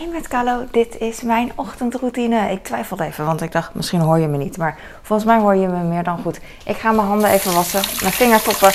[0.00, 2.50] Hey met Carlo, dit is mijn ochtendroutine.
[2.50, 4.56] Ik twijfelde even, want ik dacht misschien hoor je me niet.
[4.56, 6.40] Maar volgens mij hoor je me meer dan goed.
[6.64, 8.72] Ik ga mijn handen even wassen, mijn vingertoppen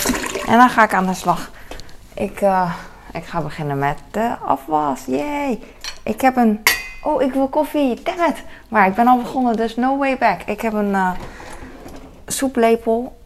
[0.48, 1.52] en dan ga ik aan de slag.
[2.14, 2.74] Ik, uh,
[3.14, 5.06] ik ga beginnen met de afwas.
[5.06, 5.60] Yay!
[6.04, 6.62] Ik heb een...
[7.04, 8.02] Oh, ik wil koffie.
[8.04, 8.44] Damn it!
[8.70, 10.42] Maar ik ben al begonnen, dus no way back.
[10.42, 11.12] Ik heb een uh,
[12.26, 13.18] soeplepel.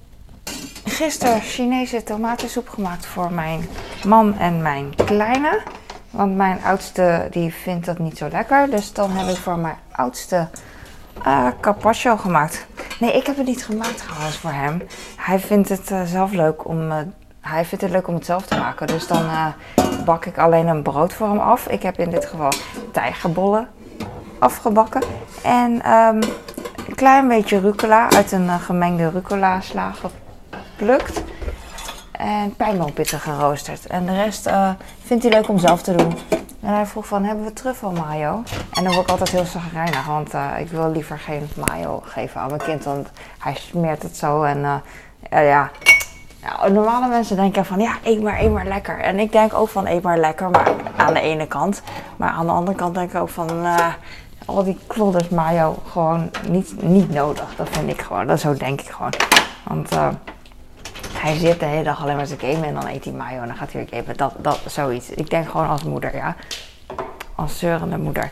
[0.85, 3.69] Gisteren Chinese tomatensoep gemaakt voor mijn
[4.05, 5.61] man en mijn kleine.
[6.11, 8.69] Want mijn oudste die vindt dat niet zo lekker.
[8.69, 10.47] Dus dan heb ik voor mijn oudste
[11.25, 12.67] uh, carpaccio gemaakt.
[12.99, 14.81] Nee, ik heb het niet gemaakt trouwens voor hem.
[15.15, 16.91] Hij vindt het uh, zelf leuk om.
[16.91, 16.95] Uh,
[17.41, 18.87] hij vindt het leuk om het zelf te maken.
[18.87, 19.25] Dus dan
[20.05, 21.67] bak ik alleen een brood voor hem af.
[21.67, 22.51] Ik heb in dit geval
[22.91, 23.67] tijgerbollen
[24.39, 25.01] afgebakken.
[25.43, 26.19] En um,
[26.87, 31.23] een klein beetje rucola uit een gemengde rucola sla geplukt
[32.19, 33.85] en pijnboompitten geroosterd.
[33.85, 34.69] En de rest uh,
[35.03, 36.17] vindt hij leuk om zelf te doen.
[36.61, 38.43] En hij vroeg van, hebben we truffel mayo?
[38.73, 42.41] En dan word ik altijd heel zagrijnig, want uh, ik wil liever geen mayo geven
[42.41, 42.83] aan mijn kind.
[42.83, 44.75] Want hij smeert het zo en uh,
[45.29, 45.69] ja...
[46.41, 46.67] ja...
[46.67, 48.99] normale mensen denken van, ja, eet maar, eet maar lekker.
[48.99, 51.81] En ik denk ook van, eet maar lekker, maar aan de ene kant.
[52.17, 53.65] Maar aan de andere kant denk ik ook van,
[54.45, 57.55] al die klodders mayo gewoon niet, niet nodig.
[57.55, 59.13] Dat vind ik gewoon, dat zo denk ik gewoon.
[59.63, 59.89] Want
[61.19, 63.47] hij zit de hele dag alleen maar te gamen en dan eet hij mayo en
[63.47, 64.17] dan gaat hij weer gamen.
[64.17, 65.09] Dat, dat, zoiets.
[65.09, 66.35] Ik denk gewoon als moeder, ja.
[67.35, 68.31] Als zeurende moeder.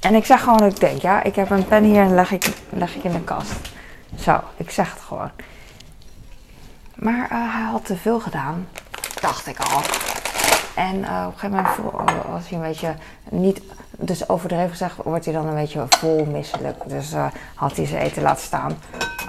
[0.00, 2.30] En ik zeg gewoon dat ik denk, ja, ik heb een pen hier en leg
[2.30, 3.52] ik, leg ik in de kast.
[4.18, 5.30] Zo, ik zeg het gewoon.
[6.94, 8.68] Maar uh, hij had te veel gedaan,
[9.20, 9.80] dacht ik al.
[10.74, 12.94] En uh, op een gegeven moment was hij een beetje
[13.30, 13.62] niet,
[14.06, 16.76] dus overdreven gezegd, wordt hij dan een beetje vol misselijk.
[16.86, 18.72] Dus uh, had hij zijn eten laten staan.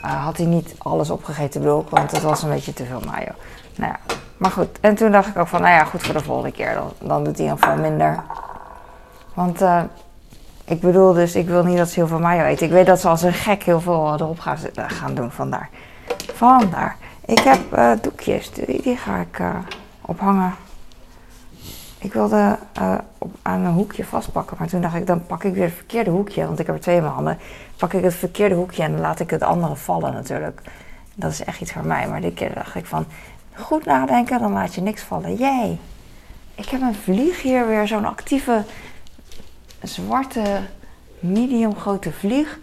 [0.06, 3.32] Uh, had hij niet alles opgegeten blok, want het was een beetje te veel mayo.
[3.76, 4.80] Nou ja, maar goed.
[4.80, 6.74] En toen dacht ik ook van, nou ja, goed voor de volgende keer.
[6.74, 8.24] Dan, dan doet hij ieder geval minder.
[9.34, 9.82] Want uh,
[10.66, 12.66] ik bedoel dus, ik wil niet dat ze heel veel mayo eten.
[12.66, 15.32] Ik weet dat ze als een gek heel veel erop gaan, gaan doen.
[15.32, 15.70] Vandaar.
[16.34, 16.96] Vandaar.
[17.26, 17.60] Ik heb
[18.04, 19.42] doekjes, die, die ga ik
[20.02, 20.54] ophangen.
[22.02, 25.54] Ik wilde uh, op, aan een hoekje vastpakken, maar toen dacht ik, dan pak ik
[25.54, 27.38] weer het verkeerde hoekje, want ik heb er twee in mijn handen.
[27.78, 30.62] Pak ik het verkeerde hoekje en dan laat ik het andere vallen natuurlijk.
[31.16, 33.06] Dat is echt iets voor mij, maar dit keer dacht ik van,
[33.54, 35.36] goed nadenken, dan laat je niks vallen.
[35.36, 35.80] Jee,
[36.56, 38.64] ik heb een vlieg hier weer, zo'n actieve,
[39.84, 40.62] zwarte,
[41.20, 42.60] medium grote vlieg.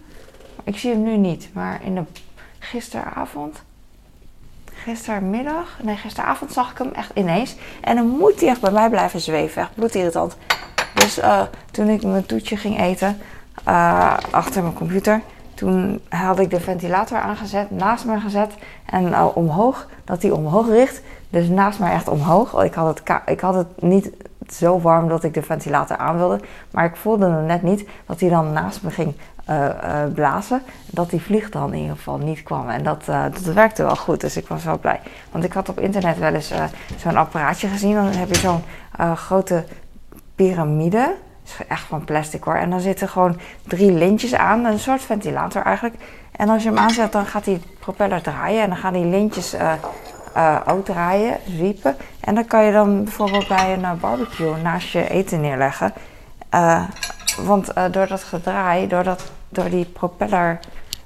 [0.65, 2.05] Ik zie hem nu niet, maar in de
[2.59, 3.62] gisteravond
[4.84, 7.56] gistermiddag, nee gisteravond zag ik hem echt ineens.
[7.80, 10.36] En dan moet hij echt bij mij blijven zweven, echt bloedirritant.
[10.94, 13.18] Dus uh, toen ik mijn toetje ging eten,
[13.68, 15.20] uh, achter mijn computer,
[15.54, 18.52] toen had ik de ventilator aangezet, naast me gezet
[18.86, 21.02] en uh, omhoog, dat hij omhoog richt.
[21.30, 22.62] Dus naast mij echt omhoog.
[22.62, 24.10] Ik had, het ik had het niet
[24.48, 26.40] zo warm dat ik de ventilator aan wilde,
[26.70, 29.14] maar ik voelde hem net niet dat hij dan naast me ging
[30.14, 32.69] blazen, dat die vlieg dan in ieder geval niet kwam.
[32.69, 35.00] En dat, uh, dat werkte wel goed, dus ik was wel blij.
[35.31, 36.53] Want ik had op internet wel eens
[36.97, 37.94] zo'n apparaatje gezien.
[37.94, 38.62] Dan heb je zo'n
[39.16, 39.64] grote
[40.34, 41.14] piramide.
[41.69, 42.54] echt van plastic hoor.
[42.54, 45.97] En dan zitten gewoon drie lintjes aan, een soort ventilator eigenlijk.
[46.32, 49.56] En als je hem aanzet, dan gaat die propeller draaien en dan gaan die lintjes
[50.66, 51.97] ook draaien, zwiepen.
[52.20, 55.92] En dan kan je dan bijvoorbeeld bij een barbecue naast je eten neerleggen.
[57.42, 60.59] want door dat gedraai, door dat door die propeller.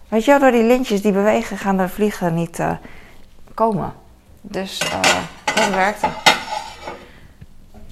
[0.08, 2.72] Weet je wel, door die lintjes die bewegen, gaan de vliegen niet uh,
[3.54, 3.92] komen.
[4.40, 5.00] Dus uh,
[5.44, 6.08] dat werkte.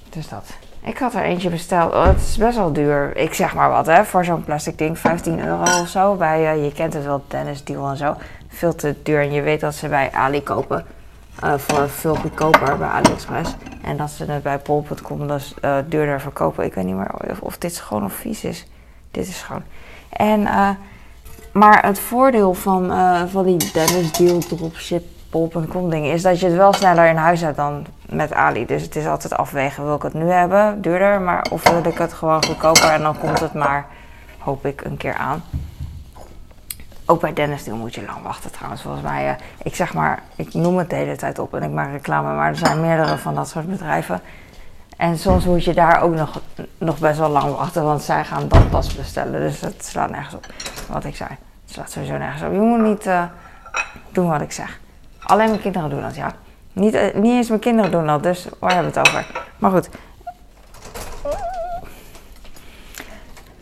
[0.09, 0.45] Dus dat.
[0.83, 1.93] Ik had er eentje besteld.
[1.93, 3.17] Oh, het is best wel duur.
[3.17, 4.05] Ik zeg maar wat, hè.
[4.05, 4.99] Voor zo'n plastic ding.
[4.99, 6.15] 15 euro of zo.
[6.15, 8.15] Bij, uh, je kent het wel, Dennis Deal en zo.
[8.47, 9.21] Veel te duur.
[9.21, 10.85] En je weet dat ze bij Ali kopen.
[11.43, 13.55] Uh, voor veel goedkoper bij AliExpress.
[13.83, 15.53] En dat ze het bij Pol.com dus
[15.87, 16.65] duurder verkopen.
[16.65, 18.67] Ik weet niet meer of, of dit gewoon of vies is.
[19.11, 19.63] Dit is gewoon.
[20.11, 20.69] En, uh,
[21.51, 26.45] maar het voordeel van, uh, van die Dennis Deal Dropship Pol.com dingen is dat je
[26.45, 28.65] het wel sneller in huis hebt dan met Ali.
[28.65, 31.97] Dus het is altijd afwegen, wil ik het nu hebben, duurder, maar of wil ik
[31.97, 33.85] het gewoon goedkoper en dan komt het maar,
[34.37, 35.43] hoop ik, een keer aan.
[37.05, 38.81] Ook bij Dennis Deal moet je lang wachten trouwens.
[38.81, 41.71] Volgens mij, uh, ik zeg maar, ik noem het de hele tijd op en ik
[41.71, 44.21] maak reclame, maar er zijn meerdere van dat soort bedrijven.
[45.01, 46.41] En soms moet je daar ook nog,
[46.77, 49.39] nog best wel lang wachten, want zij gaan dat pas bestellen.
[49.39, 50.45] Dus het slaat nergens op
[50.89, 51.29] wat ik zei.
[51.29, 52.51] Het slaat sowieso nergens op.
[52.51, 53.23] Je moet niet uh,
[54.11, 54.79] doen wat ik zeg.
[55.19, 56.31] Alleen mijn kinderen doen dat, ja.
[56.73, 59.25] Niet, uh, niet eens mijn kinderen doen dat, dus waar hebben we het over?
[59.57, 59.89] Maar goed.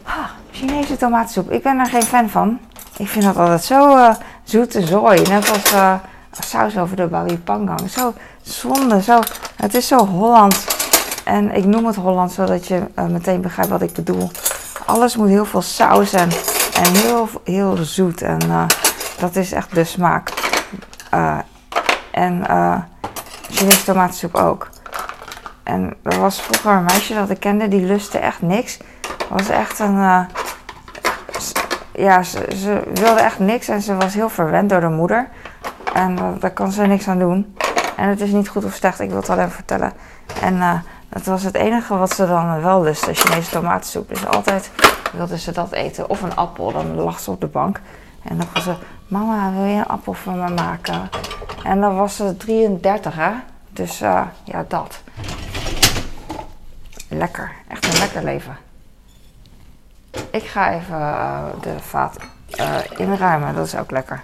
[0.04, 1.52] Ah, Chinese tomatensoep.
[1.52, 2.60] Ik ben daar geen fan van.
[2.98, 5.22] Ik vind dat altijd zo uh, zoete zooi.
[5.22, 7.90] Net als saus over de babi pangang.
[7.90, 9.20] Zo zonde, zo.
[9.56, 10.79] Het is zo Hollands
[11.24, 14.32] En ik noem het Holland zodat je uh, meteen begrijpt wat ik bedoel.
[14.86, 16.30] Alles moet heel veel saus en,
[16.74, 18.22] en heel, heel zoet.
[18.22, 18.66] En uh,
[19.20, 20.34] dat is echt de smaak.
[21.14, 21.38] Uh,
[22.12, 22.46] en
[23.50, 24.70] Chinese tomatensoep ook.
[25.64, 28.80] En er was vroeger een meisje dat ik kende, die lustte echt niks.
[29.30, 30.28] Was echt een.
[31.92, 35.28] ja, ze, ze, wilde echt niks en ze was heel verwend door de moeder.
[35.94, 37.56] En daar kan ze niks aan doen.
[37.96, 39.94] En het is niet goed of slecht, ik wil het alleen vertellen.
[40.42, 44.10] En dat was het enige wat ze dan wel lustte, Chinese tomatensoep.
[44.10, 44.72] Dus altijd
[45.12, 46.10] wilde ze dat eten.
[46.10, 47.82] Of een appel, dan lag ze op de bank.
[48.24, 48.76] En dan was ze,
[49.08, 51.10] mama, wil je een appel voor me maken?
[51.64, 53.32] En dan was ze 33, hè?
[53.70, 55.02] Dus uh, ja, dat.
[57.08, 58.58] Lekker, echt een lekker leven.
[60.32, 62.18] Ik ga even uh, de vaat
[62.60, 64.22] uh, inruimen, dat is ook lekker.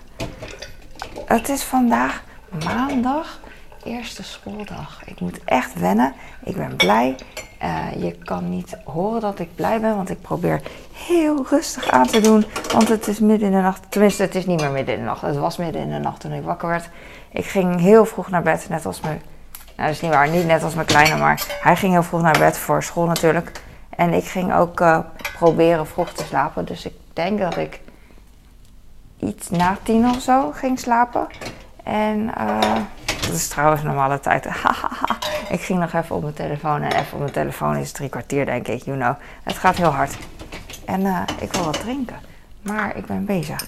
[1.25, 2.23] Het is vandaag
[2.63, 3.39] maandag
[3.85, 5.01] eerste schooldag.
[5.05, 6.13] Ik moet echt wennen.
[6.43, 7.15] Ik ben blij.
[7.63, 10.61] Uh, je kan niet horen dat ik blij ben, want ik probeer
[10.93, 12.45] heel rustig aan te doen.
[12.73, 13.85] Want het is midden in de nacht.
[13.89, 15.21] Tenminste, het is niet meer midden in de nacht.
[15.21, 16.89] Het was midden in de nacht toen ik wakker werd.
[17.31, 19.21] Ik ging heel vroeg naar bed, net als mijn.
[19.75, 22.21] Nou, dat is niet waar, niet net als mijn kleine, maar hij ging heel vroeg
[22.21, 23.61] naar bed voor school natuurlijk.
[23.89, 24.99] En ik ging ook uh,
[25.33, 26.65] proberen vroeg te slapen.
[26.65, 27.79] Dus ik denk dat ik
[29.19, 31.27] iets na tien of zo ging slapen.
[31.83, 32.75] En uh,
[33.25, 34.45] dat is trouwens normale tijd.
[35.55, 36.81] ik ging nog even op mijn telefoon.
[36.81, 38.83] En even op mijn telefoon is drie kwartier, denk ik.
[38.83, 39.15] You know.
[39.43, 40.17] Het gaat heel hard.
[40.85, 42.15] En uh, ik wil wat drinken.
[42.61, 43.67] Maar ik ben bezig.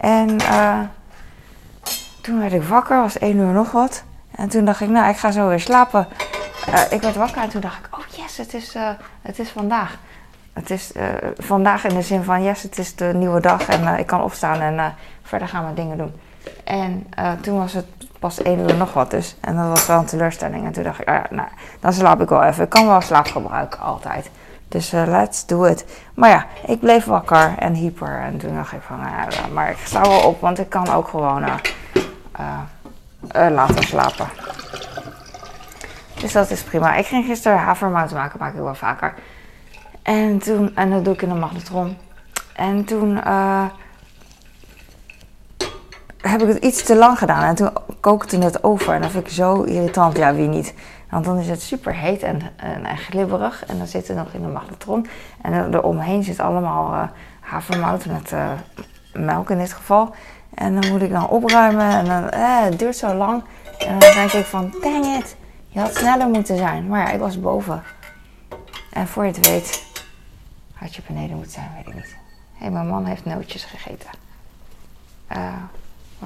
[0.00, 0.80] En uh,
[2.20, 3.00] toen werd ik wakker.
[3.00, 4.04] Was één uur nog wat.
[4.30, 6.06] En toen dacht ik, nou, ik ga zo weer slapen.
[6.68, 8.74] Uh, ik werd wakker en toen dacht ik, oh yes, het is,
[9.22, 9.98] het is vandaag.
[10.52, 10.92] Het is
[11.38, 13.68] vandaag in de zin van, yes, het is de nieuwe dag.
[13.68, 16.12] En ik kan opstaan en verder gaan we dingen doen.
[16.64, 17.06] En
[17.40, 17.86] toen was het
[18.18, 19.36] pas één uur nog wat dus.
[19.40, 20.64] En dat was wel een teleurstelling.
[20.64, 21.48] En toen dacht ik, ah ja, nou,
[21.80, 22.64] dan slaap ik wel even.
[22.64, 24.30] Ik kan wel slaap gebruiken, altijd.
[24.68, 25.84] Dus uh, let's do it.
[26.14, 28.20] Maar ja, ik bleef wakker en hyper.
[28.20, 30.88] En toen dacht ik van, nou ja, maar ik sta wel op, want ik kan
[30.88, 31.54] ook gewoon uh,
[33.36, 34.28] uh, laten slapen.
[36.20, 36.94] Dus dat is prima.
[36.94, 39.14] Ik ging gisteren havermout maken, maak ik wel vaker.
[40.02, 41.96] En toen, en dat doe ik in een magnetron.
[42.54, 43.20] En toen
[46.20, 47.42] heb ik het iets te lang gedaan.
[47.42, 47.70] En toen
[48.00, 48.94] kookte het over.
[48.94, 50.16] En dat vind ik zo irritant.
[50.16, 50.74] Ja, wie niet?
[51.10, 53.66] Want dan is het super heet en, en, glibberig.
[53.66, 55.06] En dan zit het nog in de magnetron.
[55.42, 57.02] En eromheen zit allemaal uh,
[57.40, 58.50] havermout met uh,
[59.12, 60.14] melk in dit geval.
[60.54, 61.90] En dan moet ik dan opruimen.
[61.90, 63.42] En dan, eh, het duurt zo lang.
[63.78, 65.36] En dan denk ik van, dang it.
[65.68, 66.86] Je had sneller moeten zijn.
[66.86, 67.82] Maar ja, ik was boven.
[68.90, 69.82] En voor je het weet,
[70.74, 72.16] had je beneden moeten zijn, weet ik niet.
[72.52, 74.10] Hé, hey, mijn man heeft nootjes gegeten.
[75.32, 75.54] Uh,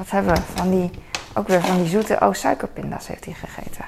[0.03, 0.41] wat hebben we?
[0.55, 0.91] Van die,
[1.35, 3.85] ook weer van die zoete, oh, suikerpinda's heeft hij gegeten.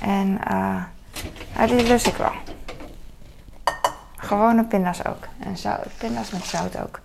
[0.00, 2.32] En uh, die lust ik wel.
[4.16, 5.26] Gewone pinda's ook.
[5.38, 7.00] En zout, pinda's met zout ook.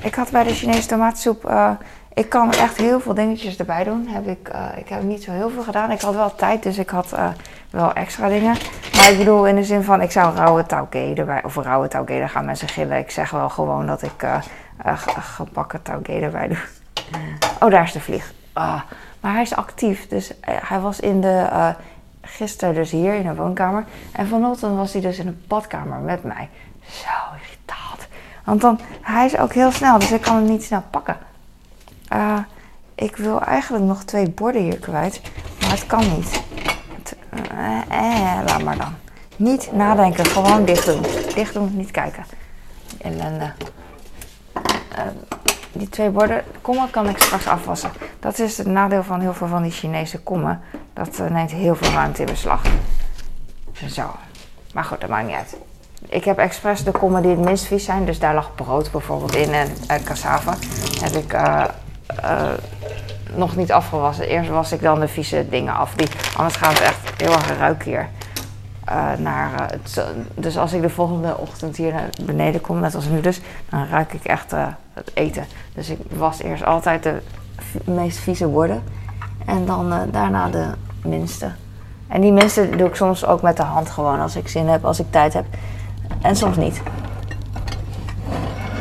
[0.00, 1.70] Ik had bij de Chinese tomatensoep, uh,
[2.14, 4.08] ik kan echt heel veel dingetjes erbij doen.
[4.08, 5.90] Heb ik, uh, ik heb niet zo heel veel gedaan.
[5.90, 7.14] Ik had wel tijd, dus ik had
[7.70, 8.56] wel extra dingen.
[8.96, 12.18] Maar ik bedoel in de zin van, ik zou rauwe tauke erbij, of rauwe tauke,
[12.18, 12.98] daar gaan mensen gillen.
[12.98, 14.26] Ik zeg wel gewoon dat ik
[14.86, 16.58] uh, gebakken tauge erbij doen.
[17.60, 18.32] Oh, daar is de vlieg.
[18.52, 18.80] Ah,
[19.20, 20.08] maar hij is actief.
[20.08, 21.48] Dus uh, hij was in de.
[21.52, 21.68] Uh,
[22.22, 23.84] gisteren dus hier in de woonkamer.
[24.12, 26.48] En vanochtend was hij dus in de badkamer met mij.
[26.86, 28.08] Zo irritant.
[28.44, 31.16] Want dan, hij is ook heel snel, dus ik kan hem niet snel pakken.
[32.12, 32.38] Uh,
[32.94, 35.20] ik wil eigenlijk nog twee borden hier kwijt,
[35.60, 36.42] maar het kan niet.
[36.98, 37.16] Het,
[37.88, 38.94] eh, laat maar dan.
[39.36, 41.02] Niet nadenken, gewoon dicht doen.
[41.34, 42.24] Dicht doen, niet kijken.
[43.00, 43.52] Ellende.
[44.98, 45.04] Uh,
[45.72, 47.90] die twee borden, kommen kan ik straks afwassen.
[48.20, 50.60] Dat is het nadeel van heel veel van die Chinese kommen.
[50.92, 52.62] Dat uh, neemt heel veel ruimte in beslag.
[53.88, 54.10] Zo.
[54.74, 55.56] Maar goed, dat maakt niet uit.
[56.08, 58.04] Ik heb expres de kommen die het minst vies zijn.
[58.04, 60.54] Dus daar lag brood bijvoorbeeld in en uh, cassava.
[61.00, 61.36] Heb ik
[63.34, 64.28] nog niet afgewassen.
[64.28, 65.94] Eerst was ik dan de vieze dingen af.
[65.94, 68.08] Die, anders gaat het echt heel erg ruiken hier.
[68.88, 73.06] Uh, naar, het, dus als ik de volgende ochtend hier naar beneden kom, net als
[73.06, 75.44] nu dus, dan ruik ik echt uh, het eten.
[75.74, 77.20] Dus ik was eerst altijd de
[77.84, 78.82] meest vieze borden
[79.46, 80.66] en dan daarna de
[81.02, 81.50] minste.
[82.08, 84.84] En die minste doe ik soms ook met de hand gewoon als ik zin heb,
[84.84, 85.44] als ik tijd heb.
[86.22, 86.82] En soms niet.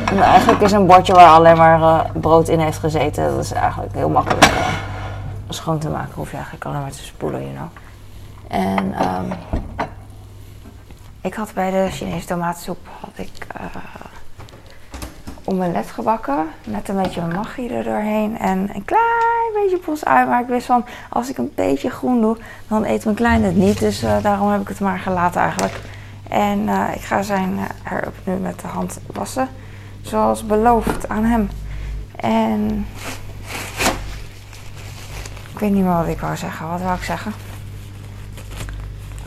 [0.05, 3.93] En eigenlijk is een bordje waar alleen maar brood in heeft gezeten, dat is eigenlijk
[3.93, 4.51] heel makkelijk
[5.49, 6.11] schoon te maken.
[6.13, 7.67] Hoef je eigenlijk alleen maar te spoelen, you know.
[8.47, 9.33] En um,
[11.21, 13.65] ik had bij de Chinese tomatensoep had ik uh,
[15.43, 20.27] omelet gebakken met een beetje magie er doorheen en een klein beetje bos uit.
[20.27, 22.37] Maar ik wist van, als ik een beetje groen doe,
[22.67, 23.79] dan eet mijn klein het niet.
[23.79, 25.79] Dus uh, daarom heb ik het maar gelaten eigenlijk.
[26.29, 29.47] En uh, ik ga zijn er nu met de hand wassen.
[30.01, 31.49] Zoals beloofd aan hem.
[32.15, 32.85] En
[35.53, 36.69] ik weet niet meer wat ik wou zeggen.
[36.69, 37.50] Wat wou ik zeggen?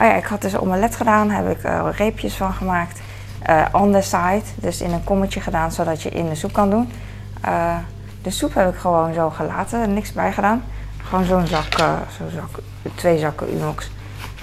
[0.04, 1.30] Oh ja, ik had dus een omelet gedaan.
[1.30, 3.00] Heb ik uh, reepjes van gemaakt.
[3.50, 4.42] Uh, on the side.
[4.54, 6.92] Dus in een kommetje gedaan, zodat je in de soep kan doen.
[7.44, 7.76] Uh,
[8.22, 9.94] de soep heb ik gewoon zo gelaten.
[9.94, 10.64] Niks bij gedaan.
[11.02, 11.72] Gewoon zo'n zak,
[12.18, 12.48] zo'n zak,
[12.94, 13.90] twee zakken Unox.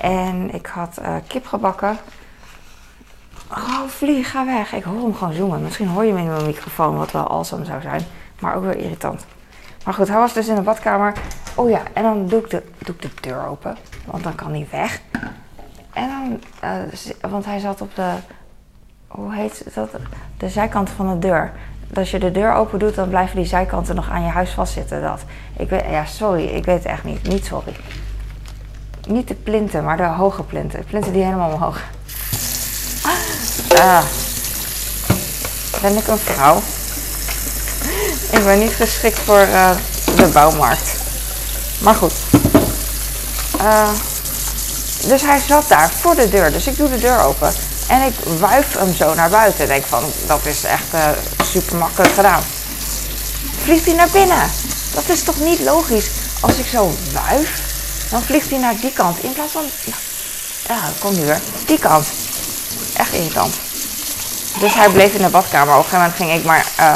[0.02, 1.98] En ik had kip gebakken.
[3.50, 4.74] Oh, vlieg, ga weg.
[4.74, 5.62] Ik hoor hem gewoon zoomen.
[5.62, 8.02] Misschien hoor je hem in mijn microfoon, wat wel awesome zou zijn.
[8.40, 9.26] Maar ook weer irritant.
[9.86, 11.14] Maar goed, hij was dus in de badkamer.
[11.56, 13.78] Oh ja, en dan doe ik de, doe ik de deur open.
[14.06, 15.02] Want dan kan hij weg.
[15.94, 18.12] En dan, uh, want hij zat op de,
[19.08, 19.90] hoe heet dat?
[20.38, 21.52] De zijkant van de deur.
[21.96, 25.02] Als je de deur open doet, dan blijven die zijkanten nog aan je huis vastzitten.
[25.02, 25.22] Dat.
[25.58, 27.28] Ik weet, ja, sorry, ik weet het echt niet.
[27.28, 27.76] Niet sorry.
[29.08, 30.86] Niet de plinten, maar de hoge plinten.
[30.86, 31.82] Plinten die helemaal omhoog.
[33.76, 34.04] Ah.
[35.82, 36.62] Ben ik een vrouw?
[38.32, 39.72] Ik ben niet geschikt voor uh,
[40.16, 40.96] de bouwmarkt.
[41.82, 42.14] Maar goed.
[43.62, 43.90] Uh,
[45.08, 46.52] dus hij zat daar voor de deur.
[46.52, 47.54] Dus ik doe de deur open.
[47.88, 49.62] En ik wuif hem zo naar buiten.
[49.62, 51.08] Ik denk van, dat is echt uh,
[51.52, 52.44] super makkelijk gedaan.
[53.64, 54.52] Vliegt hij naar binnen.
[54.94, 56.10] Dat is toch niet logisch?
[56.40, 57.62] Als ik zo wuif,
[58.10, 59.24] dan vliegt hij naar die kant.
[59.24, 59.64] In plaats van,
[60.68, 61.42] ja, kom nu weer.
[61.66, 62.08] Die kant.
[62.94, 63.56] Echt irritant.
[64.60, 65.74] Dus hij bleef in de badkamer.
[65.74, 66.94] Op een gegeven moment ging ik maar uh,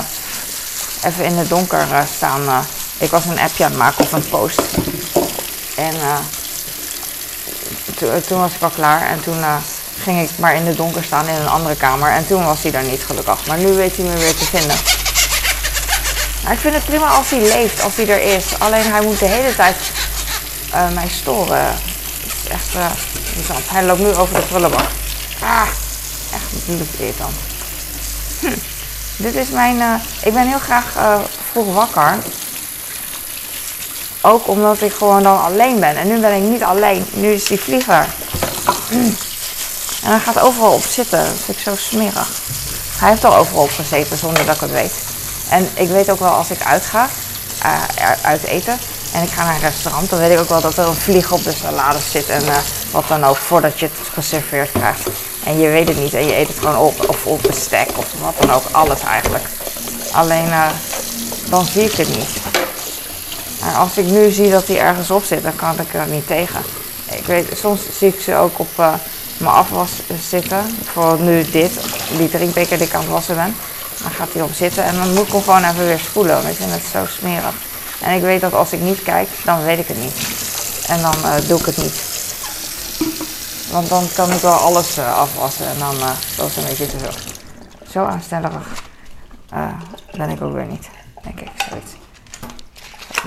[1.03, 2.65] even in het donker uh, staan.
[2.97, 4.61] Ik was een appje aan het maken of een post.
[5.75, 5.95] En
[8.27, 9.01] toen was ik al klaar.
[9.01, 9.43] En toen
[9.99, 12.09] ging ik maar in het donker staan in een andere kamer.
[12.11, 13.47] En toen was hij daar niet gelukkig.
[13.47, 14.77] Maar nu weet hij me weer te vinden.
[16.43, 18.45] Maar ik vind het prima als hij leeft, als hij er is.
[18.59, 19.75] Alleen hij moet de hele tijd
[20.93, 21.65] mij storen.
[21.65, 22.85] Het is echt uh,
[23.67, 24.87] Hij loopt nu over de prullenbak.
[25.39, 25.67] Ah,
[26.33, 27.31] echt bloed dan.
[28.39, 28.57] Hm.
[29.17, 30.01] Dit is mijn.
[30.23, 30.85] Ik ben heel graag
[31.51, 32.17] vroeg wakker.
[34.25, 35.95] Ook omdat ik gewoon dan alleen ben.
[35.95, 37.05] En nu ben ik niet alleen.
[37.13, 38.07] Nu is die vlieger.
[40.03, 41.19] En hij gaat overal op zitten.
[41.19, 42.27] Dat vind ik zo smerig.
[42.97, 44.93] Hij heeft al overal op gezeten zonder dat ik het weet.
[45.49, 47.09] En ik weet ook wel als ik uitga,
[47.65, 47.81] uh,
[48.21, 48.79] uit eten,
[49.13, 51.31] en ik ga naar een restaurant, dan weet ik ook wel dat er een vlieg
[51.31, 52.57] op de salade zit en uh,
[52.91, 55.07] wat dan ook, voordat je het geserveerd krijgt.
[55.43, 58.05] En je weet het niet en je eet het gewoon op, of op bestek of
[58.21, 59.43] wat dan ook, alles eigenlijk.
[60.11, 60.67] Alleen uh,
[61.49, 62.29] dan zie ik het niet.
[63.65, 66.27] En als ik nu zie dat hij ergens op zit, dan kan ik er niet
[66.27, 66.61] tegen.
[67.11, 68.93] Ik weet, soms zie ik ze ook op uh,
[69.37, 69.89] mijn afwas
[70.29, 70.75] zitten.
[70.83, 71.71] Bijvoorbeeld nu dit,
[72.17, 73.55] die drinkbeker die ik aan het wassen ben.
[74.01, 76.35] Dan gaat hij op zitten en dan moet ik hem gewoon even weer spoelen.
[76.35, 77.53] Want ik vind het zo smerig.
[78.01, 80.15] En ik weet dat als ik niet kijk, dan weet ik het niet.
[80.87, 82.01] En dan uh, doe ik het niet.
[83.71, 85.95] Want dan kan ik wel alles uh, afwassen en dan
[86.37, 86.95] dat is een beetje te.
[87.91, 88.67] Zo aanstellerig
[90.17, 90.89] ben ik ook weer niet,
[91.23, 92.04] denk ik, zoiets.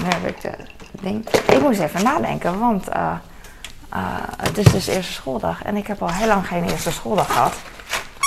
[0.03, 0.51] Nu heb ik de
[0.91, 1.29] ding.
[1.29, 2.87] Ik moest even nadenken, want
[4.43, 5.63] het is dus eerste schooldag.
[5.63, 7.55] En ik heb al heel lang geen eerste schooldag gehad.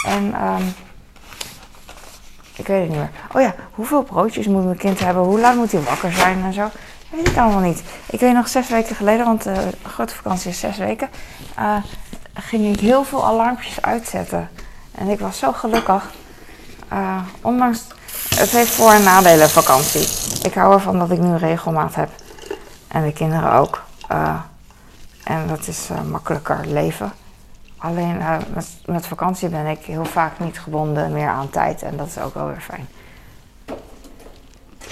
[0.06, 0.74] En um,
[2.56, 3.10] ik weet het niet meer.
[3.32, 5.24] Oh ja, hoeveel broodjes moet mijn kind hebben?
[5.24, 6.62] Hoe lang moet hij wakker zijn en zo?
[6.62, 6.72] Dat
[7.10, 7.84] weet ik allemaal niet.
[8.06, 11.10] Ik weet nog zes weken geleden, want de grote vakantie is zes weken,
[12.34, 14.50] ging ik heel veel alarmpjes uitzetten.
[14.96, 16.12] En ik was zo gelukkig.
[16.94, 17.84] Uh, ondanks,
[18.36, 20.08] het heeft voor- en nadelen vakantie.
[20.44, 22.10] Ik hou ervan dat ik nu regelmaat heb.
[22.88, 23.84] En de kinderen ook.
[25.24, 27.14] en dat is makkelijker leven.
[27.78, 31.98] Alleen uh, met, met, vakantie ben ik heel vaak niet gebonden meer aan tijd en
[31.98, 32.88] dat is ook wel weer fijn.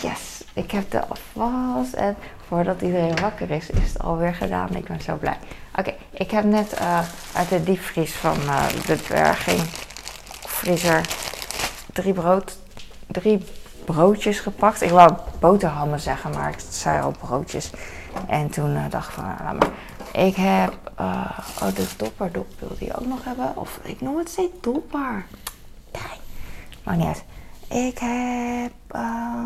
[0.01, 2.15] Yes, ik heb de afwas en
[2.47, 4.75] voordat iedereen wakker is, is het alweer gedaan.
[4.75, 5.37] Ik ben zo blij.
[5.75, 6.99] Oké, ik heb net uh,
[7.33, 9.61] uit de diepvries van uh, de dwerging
[10.45, 11.01] vriezer
[11.93, 12.57] drie, brood,
[13.11, 13.45] drie
[13.85, 14.81] broodjes gepakt.
[14.81, 17.71] Ik wou boterhammen zeggen, maar ik zei al broodjes.
[18.27, 19.69] En toen dacht ik van, nou, laat maar.
[20.11, 23.51] Ik heb uh, oh, de dopperdop wil die ook nog hebben.
[23.55, 25.25] Of ik noem het steeds dopper.
[25.91, 26.19] Nee,
[26.83, 27.23] maakt niet uit.
[27.85, 29.43] Ik heb, uh,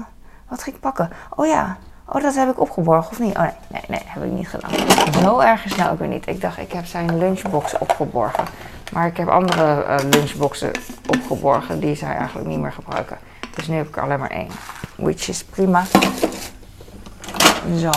[0.47, 1.09] wat ging ik pakken?
[1.35, 3.35] Oh ja, oh dat heb ik opgeborgen of niet?
[3.35, 4.71] Oh nee, nee, nee, heb ik niet gedaan.
[5.21, 6.27] Zo erg is nou ook weer niet.
[6.27, 8.45] Ik dacht, ik heb zijn lunchbox opgeborgen.
[8.93, 10.71] Maar ik heb andere lunchboxen
[11.07, 13.17] opgeborgen die zij eigenlijk niet meer gebruiken.
[13.55, 14.51] Dus nu heb ik alleen maar één.
[14.95, 15.83] Which is prima.
[17.79, 17.91] Zo.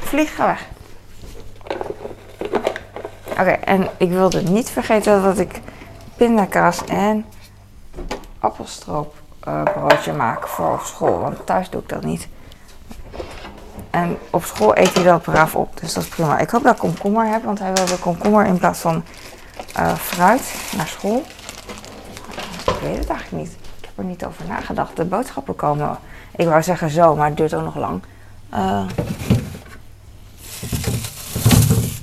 [0.00, 0.66] vlieg, ga weg.
[3.30, 5.60] Oké, en ik wilde niet vergeten dat ik
[6.16, 7.24] pindakaas en
[8.38, 9.14] appelstroop
[9.48, 11.18] uh, broodje maken voor op school.
[11.18, 12.28] Want thuis doe ik dat niet.
[13.90, 15.80] En op school eet hij dat braaf op.
[15.80, 16.38] Dus dat is prima.
[16.38, 17.44] Ik hoop dat ik komkommer heb.
[17.44, 19.04] Want hij wilde komkommer in plaats van
[19.78, 21.22] uh, fruit naar school.
[22.82, 23.52] Weet het eigenlijk niet.
[23.78, 24.96] Ik heb er niet over nagedacht.
[24.96, 25.98] De boodschappen komen.
[26.36, 28.02] Ik wou zeggen zo, maar het duurt ook nog lang.
[28.54, 28.84] Uh,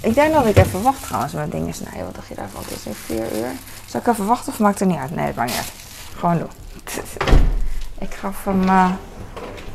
[0.02, 2.06] ik denk dat ik even wacht trouwens met dingen snijden.
[2.06, 2.62] Wat dacht je daarvan?
[2.62, 3.52] Het is nu 4 uur.
[3.86, 5.16] Zal ik even wachten of maakt het niet uit?
[5.16, 5.72] Nee, het maakt niet uit.
[6.18, 6.50] Gewoon doen.
[8.08, 8.92] Ik gaf hem uh,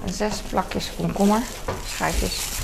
[0.04, 1.40] zes plakjes komkommer.
[1.86, 2.62] Schijfjes.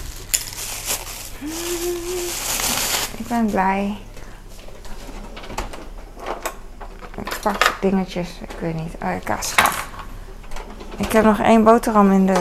[3.16, 3.96] Ik ben blij.
[7.42, 8.28] Pak dingetjes.
[8.40, 8.94] Ik weet niet.
[9.02, 9.38] Oh ja.
[10.96, 12.40] Ik heb nog één boterham in de...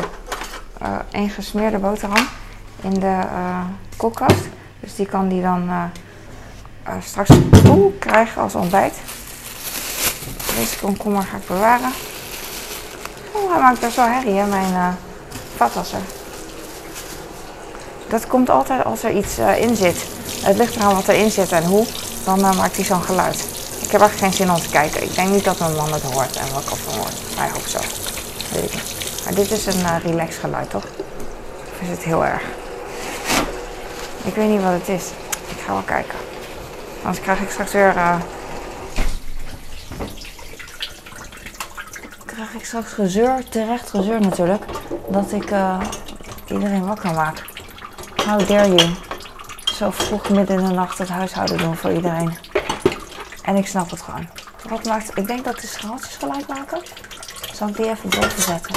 [0.81, 2.27] Uh, één gesmeerde boterham
[2.81, 3.59] in de uh,
[3.97, 4.47] koelkast.
[4.79, 5.83] Dus die kan die dan uh,
[7.03, 7.29] straks
[7.99, 8.97] krijgen als ontbijt.
[10.55, 11.91] Deze komkommer ga ik bewaren.
[13.31, 14.87] Oh, hij maakt best wel herrie, hè, mijn uh.
[18.07, 20.05] Dat komt altijd als er iets in zit.
[20.41, 21.85] Het ligt eraan wat erin zit en hoe.
[22.23, 23.48] Dan maakt hij zo'n geluid.
[23.89, 25.03] Ik heb eigenlijk geen zin om te kijken.
[25.03, 27.15] Ik denk niet dat mijn man het hoort en wat ik van hoort.
[27.35, 27.79] Hij hoopt zo.
[28.51, 29.21] Weet ik niet.
[29.23, 30.83] Maar dit is een relax geluid, toch?
[31.73, 32.41] Of is het heel erg?
[34.23, 35.03] Ik weet niet wat het is.
[35.47, 36.15] Ik ga wel kijken.
[37.01, 37.95] Anders krijg ik straks weer.
[37.95, 38.15] Uh,
[42.25, 44.63] krijg ik straks gezeur, terecht gezeur natuurlijk.
[45.07, 45.81] Dat ik uh,
[46.47, 47.45] iedereen wakker maak.
[48.25, 48.89] How dare you?
[49.73, 52.48] Zo vroeg midden in de nacht het huishouden doen voor iedereen.
[53.49, 54.27] En ik snap het gewoon.
[54.69, 55.17] Wat maakt.
[55.17, 56.81] Ik denk dat de schaaltjes gelijk maken.
[57.53, 58.75] Zal ik die even boven zetten?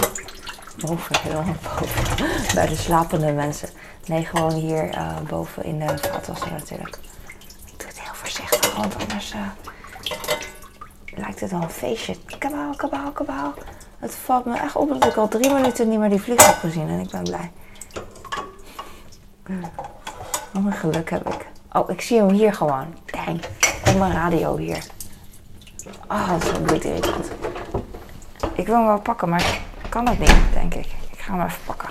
[0.86, 2.24] Boven, heel boven.
[2.54, 3.68] Bij de slapende mensen.
[4.06, 6.98] Nee, gewoon hier uh, boven in de vaatwasser natuurlijk.
[7.66, 9.40] Ik doe het heel voorzichtig, want anders uh,
[11.14, 12.16] lijkt het wel een feestje.
[12.38, 13.54] Kabaal, kabaal, kabaal.
[13.98, 16.56] Het valt me echt op dat ik al drie minuten niet meer die vlieg heb
[16.56, 17.50] gezien en ik ben blij.
[20.52, 21.46] Wat een geluk heb ik.
[21.72, 22.94] Oh, ik zie hem hier gewoon.
[23.04, 23.40] Dang.
[23.98, 24.84] Mijn radio hier.
[26.08, 27.30] Oh, dat is zo bloedirritant.
[28.54, 29.40] Ik wil hem wel pakken, maar
[29.82, 30.86] ik kan het niet, denk ik.
[31.10, 31.88] Ik ga hem even pakken.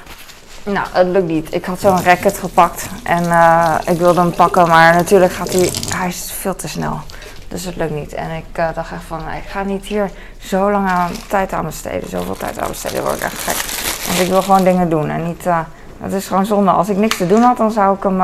[0.63, 1.54] Nou, het lukt niet.
[1.54, 5.71] Ik had zo'n racket gepakt en uh, ik wilde hem pakken, maar natuurlijk gaat hij,
[5.95, 6.99] hij is veel te snel.
[7.47, 8.13] Dus het lukt niet.
[8.13, 11.65] En ik uh, dacht echt van, ik ga niet hier zo lang aan, tijd aan
[11.65, 14.06] besteden, zoveel tijd aan besteden, word ik echt gek.
[14.08, 16.71] Want ik wil gewoon dingen doen en niet, uh, is gewoon zonde.
[16.71, 18.17] Als ik niks te doen had, dan zou ik hem,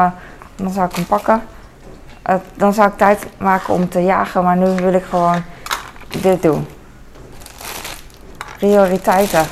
[0.56, 1.42] dan zou ik hem pakken.
[2.54, 5.44] Dan zou ik tijd maken om te jagen, maar nu wil ik gewoon
[6.22, 6.68] dit doen.
[8.58, 9.46] Prioriteiten.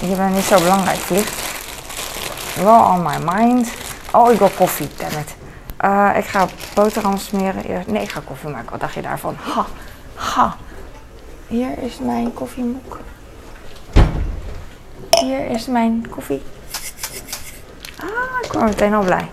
[0.00, 1.46] Je bent niet zo belangrijk, vliegt
[2.62, 3.70] wel on my mind.
[4.12, 5.36] Oh, ik wil koffie, dammit.
[5.84, 7.84] Uh, ik ga boterham smeren.
[7.86, 8.70] Nee, ik ga koffie maken.
[8.70, 9.36] Wat dacht je daarvan?
[9.40, 9.66] Ha,
[10.14, 10.56] ha.
[11.46, 12.98] Hier is mijn koffiemok.
[15.10, 16.42] Hier is mijn koffie.
[18.00, 18.06] Ah,
[18.42, 19.28] ik word meteen al blij.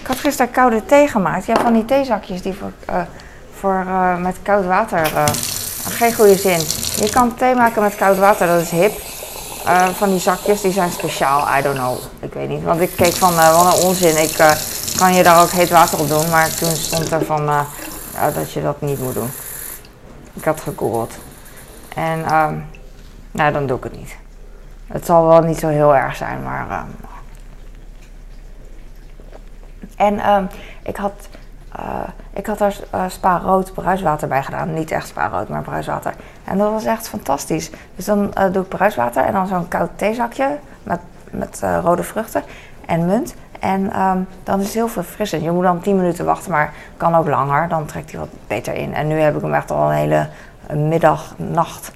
[0.00, 1.46] Ik had gisteren koude thee gemaakt.
[1.46, 3.00] Ja, van die theezakjes die voor, uh,
[3.58, 5.10] voor uh, met koud water.
[5.88, 6.60] geen goede zin.
[7.04, 8.92] Je kan thee maken met koud water, dat is hip.
[9.96, 11.98] Van die zakjes, die zijn speciaal, I don't know.
[12.20, 14.22] Ik weet niet, want ik keek van, wat een onzin.
[14.22, 14.56] Ik
[14.96, 17.46] kan je daar ook heet water op doen, maar toen stond er van
[18.34, 19.30] dat je dat niet moet doen.
[20.32, 21.12] Ik had gegoogeld.
[21.94, 22.66] En, um,
[23.30, 24.16] nou, dan doe ik het niet.
[24.86, 26.86] Het zal wel niet zo heel erg zijn, maar.
[30.00, 30.48] En um,
[30.82, 31.28] ik had
[31.78, 34.74] uh, ik had er uh, spa-rood bruiswater bij gedaan.
[34.74, 36.14] Niet echt spa-rood, maar bruiswater.
[36.44, 37.70] En dat was echt fantastisch.
[37.96, 42.42] Dus dan uh, doe ik bruiswater en dan zo'n koud theezakje met, met rode vruchten
[42.86, 43.34] en munt.
[43.60, 45.42] En um, dan is het heel verfrissend.
[45.42, 47.68] Je moet dan 10 minuten wachten, maar kan ook langer.
[47.68, 48.94] Dan trekt hij wat beter in.
[48.94, 50.28] En nu heb ik hem echt al een hele
[50.74, 51.92] middag, nacht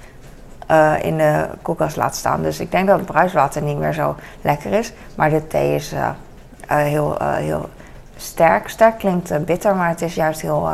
[1.01, 2.41] in de koelkast laten staan.
[2.41, 4.93] Dus ik denk dat het bruiswater niet meer zo lekker is.
[5.15, 5.93] Maar de thee is
[6.67, 7.69] heel, heel
[8.17, 8.69] sterk.
[8.69, 10.69] Sterk klinkt uh, bitter, maar het is juist heel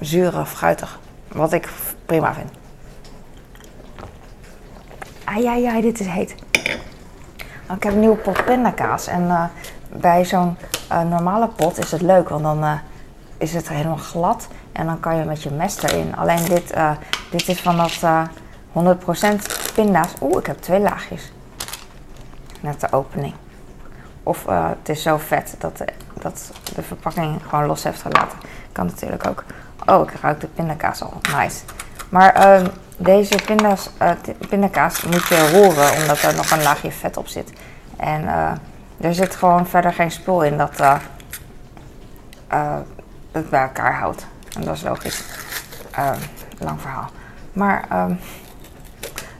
[0.00, 0.98] uh, fruitig.
[1.28, 1.68] Wat ik
[2.06, 2.50] prima vind.
[5.24, 6.34] Ai, ai, ai, dit is heet.
[7.66, 9.06] Nou, ik heb een nieuwe pot pindakaas.
[9.06, 9.44] En uh,
[9.88, 10.56] bij zo'n
[10.88, 12.78] normale pot is het leuk, want dan
[13.38, 14.48] is het helemaal glad.
[14.72, 16.16] En dan kan je met je mes erin.
[16.16, 16.74] Alleen dit,
[17.30, 18.00] dit is van dat
[18.72, 20.14] 100% pinda's.
[20.20, 21.32] Oeh, ik heb twee laagjes.
[22.60, 23.34] Net de opening.
[24.22, 25.82] Of het is zo vet dat
[26.12, 28.38] dat de verpakking gewoon los heeft gelaten.
[28.72, 29.44] Kan natuurlijk ook.
[29.86, 31.20] Oh, ik ruik de pindakaas al.
[31.36, 31.60] Nice.
[32.08, 34.10] Maar uh, deze uh,
[34.48, 37.52] pindakaas moet je roeren, omdat er nog een laagje vet op zit.
[37.96, 38.28] En
[39.00, 40.76] er zit gewoon verder geen spul in dat
[43.32, 44.26] het bij elkaar houdt.
[44.54, 45.24] En dat is logisch.
[45.90, 46.18] Ehm,
[46.58, 47.10] lang verhaal.
[47.52, 48.14] Maar ehm,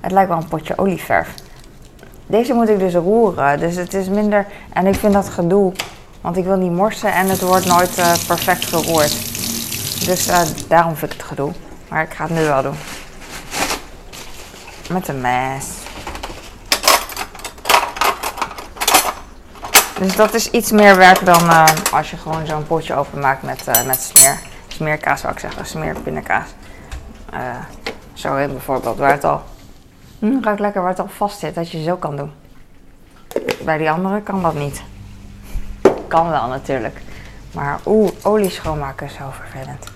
[0.01, 1.35] het lijkt wel een potje olieverf.
[2.33, 4.47] Deze moet ik dus roeren, dus het is minder...
[4.73, 5.73] En ik vind dat gedoe,
[6.21, 9.11] want ik wil niet morsen en het wordt nooit uh, perfect geroerd.
[10.07, 11.53] Dus uh, daarom vind ik het gedoe.
[11.89, 12.77] Maar ik ga het nu wel doen.
[14.89, 15.67] Met een mes.
[19.99, 23.87] Dus dat is iets meer werk dan uh, als je gewoon zo'n potje openmaakt met,
[23.87, 24.39] met smeer.
[24.69, 26.49] Smeerkaas zou ik zeggen, smeerpindakaas.
[28.13, 29.43] Zo in bijvoorbeeld, waar het al...
[30.23, 32.33] Hm, ruikt lekker waar het al vast zit, dat je zo kan doen.
[33.65, 34.83] Bij die andere kan dat niet.
[36.09, 37.03] Kan wel natuurlijk.
[37.55, 39.87] Maar oeh, olie schoonmaken is zo vervelend.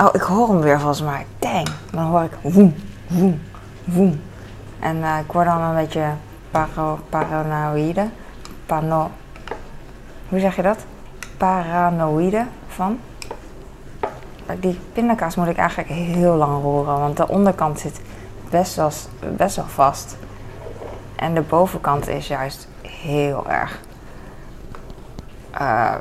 [0.00, 1.26] Oh, ik hoor hem weer volgens mij.
[1.38, 1.68] Dang.
[1.90, 2.74] Dan hoor ik woem,
[3.06, 3.42] woem,
[3.84, 4.22] woem.
[4.80, 6.12] En uh, ik word dan een beetje
[7.08, 8.08] paranoïde.
[8.66, 9.10] Pano,
[10.28, 10.78] hoe zeg je dat?
[11.36, 13.00] Paranoïde van.
[14.60, 18.00] Die pindakaas moet ik eigenlijk heel lang roeren, want de onderkant zit
[18.50, 18.90] best wel,
[19.36, 20.16] best wel vast.
[21.16, 23.80] En de bovenkant is juist heel erg
[25.60, 25.94] uh,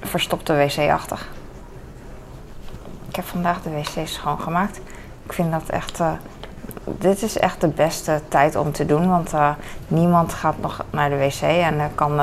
[0.00, 1.28] verstopte wc-achtig.
[3.08, 4.80] Ik heb vandaag de wc's schoongemaakt.
[5.24, 6.00] Ik vind dat echt.
[6.00, 6.12] Uh,
[6.84, 9.50] dit is echt de beste tijd om te doen, want uh,
[9.88, 12.20] niemand gaat nog naar de wc en kan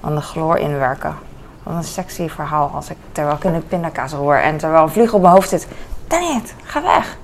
[0.00, 1.14] aan de chloor inwerken.
[1.62, 4.90] Wat een sexy verhaal als ik terwijl ik in de pindakaas roer en terwijl een
[4.90, 5.68] vlieg op mijn hoofd zit.
[6.06, 7.16] Danny, ga weg!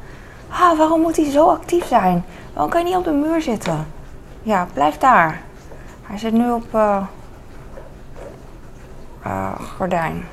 [0.48, 2.24] Ah, waarom moet hij zo actief zijn?
[2.52, 3.86] Waarom kan je niet op de muur zitten?
[4.42, 5.40] Ja, blijf daar.
[6.02, 7.02] Hij zit nu op uh,
[9.76, 10.28] gordijn.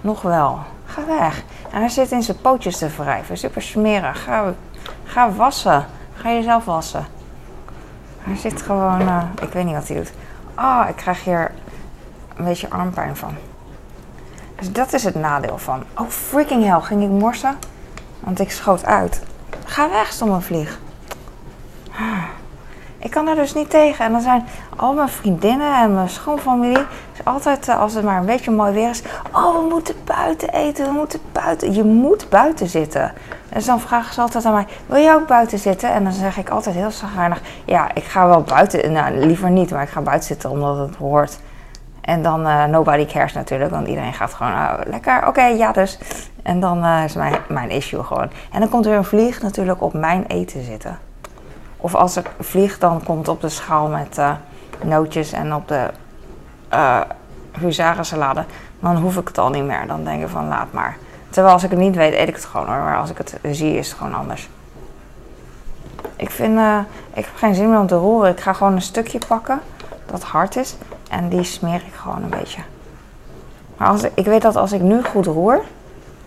[0.00, 0.58] Nog wel.
[0.84, 1.42] Ga weg.
[1.70, 3.38] En hij zit in zijn pootjes te wrijven.
[3.38, 4.22] Super smerig.
[4.22, 4.54] Ga,
[5.04, 5.86] ga wassen.
[6.14, 7.06] Ga jezelf wassen.
[8.18, 9.00] Hij zit gewoon...
[9.00, 10.12] Uh, ik weet niet wat hij doet.
[10.54, 11.51] Ah, oh, ik krijg hier
[12.36, 13.34] een beetje armpijn van.
[14.56, 15.82] Dus dat is het nadeel van.
[15.98, 16.80] Oh, freaking hell.
[16.80, 17.56] Ging ik morsen?
[18.20, 19.22] Want ik schoot uit.
[19.64, 20.78] Ga weg, stomme vlieg.
[22.98, 24.04] Ik kan er dus niet tegen.
[24.04, 24.44] En dan zijn
[24.76, 26.84] al mijn vriendinnen en mijn schoonfamilie.
[27.16, 29.02] Dus altijd uh, als het maar een beetje mooi weer is.
[29.32, 30.84] Oh, we moeten buiten eten.
[30.84, 31.74] We moeten buiten.
[31.74, 33.12] Je moet buiten zitten.
[33.52, 35.92] Dus dan vragen ze altijd aan mij: Wil jij ook buiten zitten?
[35.92, 38.92] En dan zeg ik altijd heel zagrijnig: Ja, ik ga wel buiten.
[38.92, 41.38] Nou, liever niet, maar ik ga buiten zitten omdat het hoort.
[42.02, 45.26] En dan uh, nobody cares natuurlijk, want iedereen gaat gewoon oh, lekker.
[45.26, 45.98] Oké, ja dus.
[46.42, 48.30] En dan uh, is mijn, mijn issue gewoon.
[48.52, 50.98] En dan komt er een vlieg natuurlijk op mijn eten zitten.
[51.76, 54.32] Of als er vlieg dan komt op de schaal met uh,
[54.82, 55.90] nootjes en op de
[56.72, 57.00] uh,
[57.58, 58.44] huzarensalade,
[58.80, 59.86] dan hoef ik het al niet meer.
[59.86, 60.96] Dan denk ik van laat maar.
[61.30, 62.76] Terwijl als ik het niet weet, eet ik het gewoon hoor.
[62.76, 64.48] Maar als ik het zie, is het gewoon anders.
[66.16, 66.58] Ik vind,
[67.14, 68.30] ik heb geen zin meer om te roeren.
[68.30, 69.60] Ik ga gewoon een stukje pakken
[70.06, 70.76] dat hard is.
[71.12, 72.62] En die smeer ik gewoon een beetje.
[73.76, 75.62] Maar als, ik weet dat als ik nu goed roer.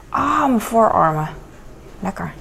[0.10, 1.30] Ah, mijn voorarmen.
[2.00, 2.34] Lekker.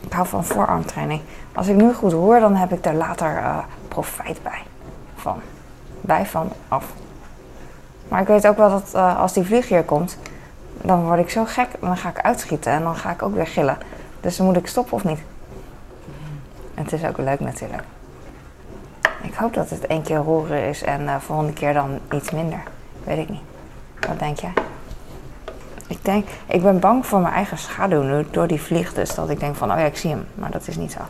[0.00, 1.20] Ik hou van voorarmtraining.
[1.52, 3.58] Als ik nu goed roer, dan heb ik er later uh,
[3.88, 4.62] profijt bij.
[5.14, 5.40] Van.
[6.00, 6.84] Bij, van, af.
[8.08, 10.18] Maar ik weet ook wel dat uh, als die vlieg hier komt,
[10.82, 11.68] dan word ik zo gek.
[11.80, 13.78] Dan ga ik uitschieten en dan ga ik ook weer gillen.
[14.20, 15.20] Dus dan moet ik stoppen of niet?
[16.74, 17.82] Het is ook leuk natuurlijk.
[19.22, 22.62] Ik hoop dat het één keer roeren is en uh, volgende keer dan iets minder.
[23.04, 23.42] Weet ik niet.
[24.08, 24.52] Wat denk jij?
[25.86, 28.92] Ik denk, ik ben bang voor mijn eigen schaduw nu door die vlieg.
[28.92, 30.26] Dus dat ik denk van, oh ja, ik zie hem.
[30.34, 31.00] Maar dat is niet zo.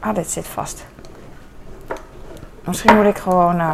[0.00, 0.84] Ah, dit zit vast.
[2.64, 3.56] Misschien moet ik gewoon.
[3.56, 3.70] Uh,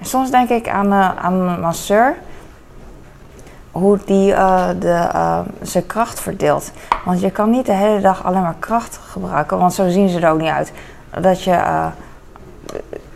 [0.00, 2.16] soms denk ik aan, uh, aan een masseur.
[3.70, 4.34] Hoe die
[4.78, 5.08] de,
[5.62, 6.72] zijn kracht verdeelt.
[7.04, 9.58] Want je kan niet de hele dag alleen maar kracht gebruiken.
[9.58, 10.72] Want zo zien ze er ook niet uit.
[11.20, 11.88] Dat je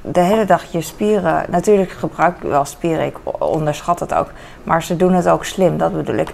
[0.00, 1.44] de hele dag je spieren.
[1.48, 4.30] Natuurlijk gebruik ik wel spieren, ik onderschat het ook.
[4.64, 6.30] Maar ze doen het ook slim, dat bedoel ik.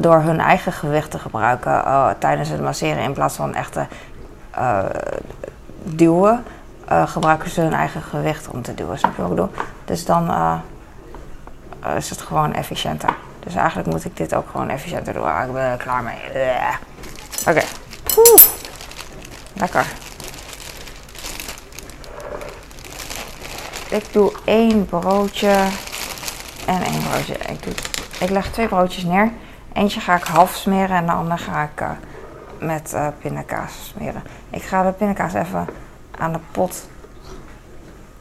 [0.00, 1.84] door hun eigen gewicht te gebruiken
[2.18, 3.86] tijdens het masseren in plaats van echte
[5.82, 6.44] duwen,
[6.86, 8.98] gebruiken ze hun eigen gewicht om te duwen.
[8.98, 9.52] Snap je wat ik bedoel?
[9.84, 10.30] Dus dan
[11.96, 13.14] is het gewoon efficiënter.
[13.40, 15.24] Dus eigenlijk moet ik dit ook gewoon efficiënter doen.
[15.24, 16.18] Ah, ik ben er klaar mee.
[17.48, 17.62] Oké.
[19.54, 19.86] Lekker.
[23.92, 25.66] Ik doe één broodje
[26.66, 27.34] en één broodje.
[27.34, 27.72] Ik, doe,
[28.20, 29.30] ik leg twee broodjes neer.
[29.72, 31.90] Eentje ga ik half smeren en de andere ga ik uh,
[32.60, 34.22] met uh, pindakaas smeren.
[34.50, 35.66] Ik ga de pindakaas even
[36.18, 36.88] aan de pot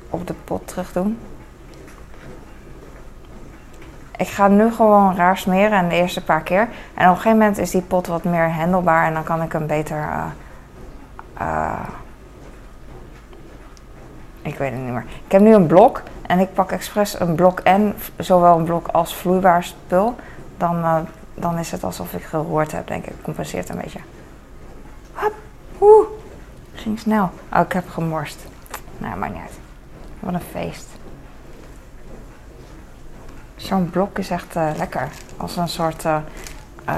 [0.10, 1.20] op de pot terug doen.
[4.18, 6.68] Ik ga nu gewoon raar smeren en de eerste paar keer.
[6.94, 9.52] En op een gegeven moment is die pot wat meer handelbaar en dan kan ik
[9.52, 10.10] hem beter.
[11.42, 11.80] Uh,
[14.42, 15.06] ik weet het niet meer.
[15.26, 18.88] Ik heb nu een blok en ik pak expres een blok en zowel een blok
[18.88, 20.16] als vloeibaar spul.
[20.58, 21.00] Dan uh,
[21.34, 23.14] dan is het alsof ik geroerd heb, denk ik.
[23.22, 24.00] Compenseert een beetje.
[25.14, 25.34] Hop,
[25.82, 26.06] oeh,
[26.74, 27.30] ging snel.
[27.54, 28.46] Oh, ik heb gemorst.
[28.98, 29.60] Nou, maakt niet uit.
[30.20, 30.88] Wat een feest.
[33.56, 35.10] Zo'n blok is echt uh, lekker.
[35.38, 36.18] Als een soort uh,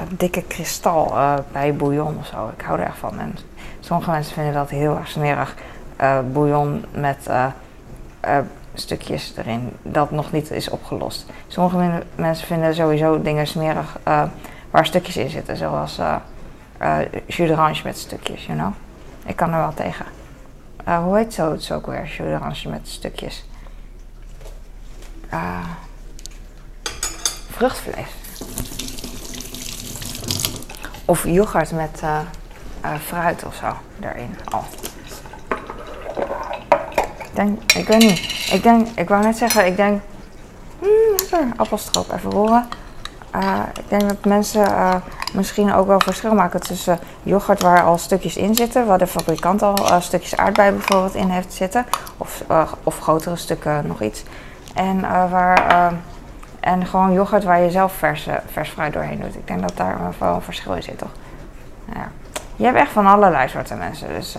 [0.08, 1.14] dikke kristal
[1.52, 2.50] bij bouillon of zo.
[2.56, 3.18] Ik hou er echt van.
[3.18, 3.36] En
[3.80, 5.54] sommige mensen vinden dat heel erg smerig.
[6.32, 7.28] Bouillon met
[8.74, 11.26] stukjes erin dat nog niet is opgelost.
[11.46, 13.98] Sommige mensen vinden sowieso dingen smerig
[14.70, 15.56] waar stukjes in zitten.
[15.56, 16.00] Zoals
[17.26, 18.72] jus d'orange met stukjes, you know.
[19.26, 20.06] Ik kan er wel tegen.
[21.04, 22.04] hoe heet zo het ook weer?
[22.04, 23.44] Jus d'orange met stukjes.
[25.32, 25.68] Uh,
[27.50, 28.06] vruchtvlees.
[31.04, 32.02] Of yoghurt met
[33.00, 34.36] fruit of zo erin.
[34.54, 34.64] Oh.
[37.34, 38.50] Ik denk, ik weet niet.
[38.52, 40.00] Ik denk, ik wou net zeggen, ik denk,
[40.78, 42.66] mm, lekker, appelstroop even horen.
[43.34, 44.66] Uh, ik denk dat mensen
[45.32, 49.62] misschien ook wel verschil maken tussen yoghurt waar al stukjes in zitten, waar de fabrikant
[49.62, 52.44] al stukjes aardbei bijvoorbeeld in heeft zitten, of,
[52.82, 54.22] of grotere stukken nog iets.
[54.74, 55.92] En waar
[56.64, 59.34] en gewoon yoghurt waar je zelf vers, uh, vers fruit doorheen doet.
[59.34, 61.12] Ik denk dat daar wel een verschil in zit, toch?
[61.94, 62.08] Ja.
[62.56, 64.08] Je hebt echt van allerlei soorten mensen.
[64.08, 64.36] Dus,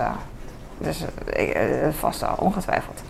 [0.77, 1.03] dus
[1.37, 3.01] uh, vast wel, ongetwijfeld.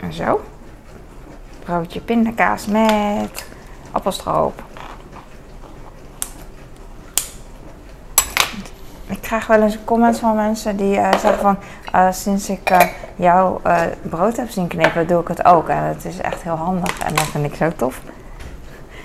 [0.00, 0.40] En zo.
[1.64, 3.46] Broodje pindakaas met
[3.90, 4.62] appelstroop.
[9.06, 11.58] Ik krijg wel eens comments van mensen die zeggen van...
[12.12, 15.68] sinds ik jouw uh, brood heb zien knippen, doe ik het ook.
[15.68, 18.00] En het is echt heel handig en dat vind ik zo tof.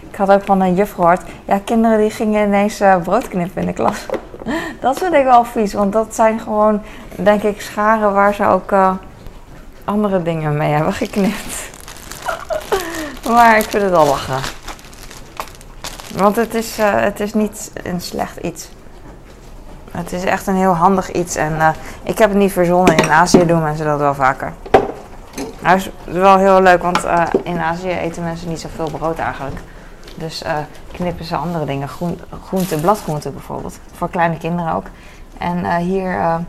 [0.09, 3.67] Ik had ook van een juf gehoord, ja, kinderen die gingen ineens brood knippen in
[3.67, 4.05] de klas.
[4.81, 6.81] dat vind ik wel vies, want dat zijn gewoon,
[7.15, 8.91] denk ik, scharen waar ze ook uh,
[9.83, 11.69] andere dingen mee hebben geknipt.
[13.33, 14.39] maar ik vind het al lachen.
[16.15, 18.69] Want het is, het is niet een slecht iets.
[19.91, 21.35] Het is echt een heel handig iets.
[21.35, 21.69] En uh,
[22.03, 22.97] ik heb het niet verzonnen.
[22.97, 24.53] In Azië doen mensen dat wel vaker.
[25.59, 27.05] Nou, is wel heel leuk, want
[27.43, 29.59] in Azië eten mensen niet zoveel brood eigenlijk.
[30.15, 30.57] Dus uh,
[30.91, 31.87] knippen ze andere dingen.
[31.87, 33.79] Groen, groente, bladgroenten bijvoorbeeld.
[33.93, 34.85] Voor kleine kinderen ook.
[35.37, 36.43] En hier,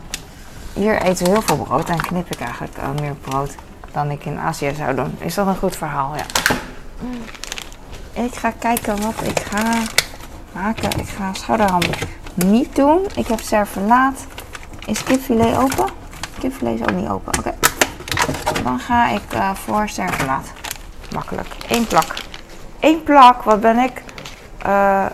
[0.73, 1.89] hier eten we heel veel brood.
[1.89, 3.55] En knip ik eigenlijk meer brood
[3.91, 5.15] dan ik in Azië zou doen.
[5.19, 6.15] Is dat een goed verhaal?
[6.15, 6.25] Ja.
[8.23, 9.73] Ik ga kijken wat ik ga
[10.51, 10.99] maken.
[10.99, 11.81] Ik ga schouderham
[12.35, 13.05] niet doen.
[13.15, 14.25] Ik heb servelaat.
[14.85, 15.85] Is kipfilet open?
[16.39, 17.37] Kipfilet is ook niet open.
[17.39, 17.53] Oké.
[18.63, 19.21] Dan ga ik
[19.53, 20.45] voor servelaat.
[21.11, 21.47] Makkelijk.
[21.69, 22.22] Eén plak.
[22.83, 23.43] Eén plak.
[23.43, 24.03] Wat ben ik?
[24.65, 25.05] Uh,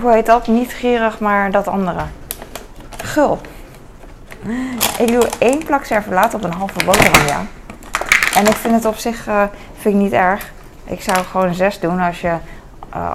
[0.00, 0.46] hoe heet dat?
[0.46, 2.00] Niet gierig, maar dat andere.
[3.04, 3.40] Gul.
[4.98, 7.40] Ik doe één plak servelaat op een halve boterham, ja.
[8.34, 9.22] En ik vind het op zich
[9.78, 10.52] vind ik niet erg.
[10.84, 12.36] Ik zou gewoon zes doen als je,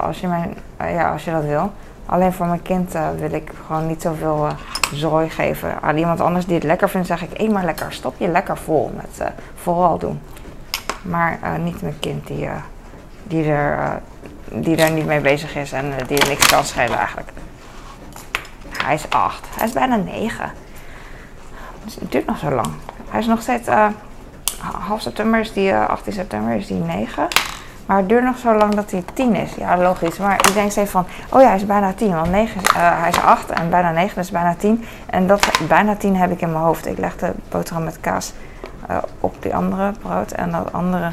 [0.01, 1.71] als je, mijn, ja, als je dat wil.
[2.05, 4.47] Alleen voor mijn kind wil ik gewoon niet zoveel
[4.93, 5.81] zooi geven.
[5.81, 7.93] Aan iemand anders die het lekker vindt, zeg ik: eet maar lekker.
[7.93, 10.21] Stop je lekker vol met vooral doen.
[11.01, 12.49] Maar niet mijn kind die,
[13.23, 14.01] die, er,
[14.49, 17.29] die er niet mee bezig is en die niks kan schelen eigenlijk.
[18.83, 19.47] Hij is acht.
[19.55, 20.51] Hij is bijna negen.
[21.83, 22.67] Dus het duurt nog zo lang.
[23.09, 23.67] Hij is nog steeds.
[24.59, 27.27] half september is die, 18 september is die 9.
[27.85, 29.55] Maar het duurt nog zo lang dat hij tien is.
[29.55, 30.17] Ja, logisch.
[30.17, 32.13] Maar ik denk steeds van, oh ja, hij is bijna tien.
[32.13, 34.85] Want negen is, uh, hij is acht en bijna negen is bijna tien.
[35.05, 36.85] En dat bijna tien heb ik in mijn hoofd.
[36.85, 38.33] Ik leg de boterham met kaas
[38.89, 40.31] uh, op die andere brood.
[40.31, 41.11] En dat andere